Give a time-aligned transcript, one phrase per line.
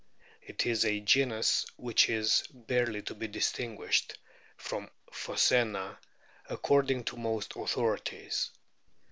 [0.41, 4.17] It is a genus which is barely to be distinguished
[4.57, 5.97] from Phoc&na
[6.49, 8.49] according to most authorities.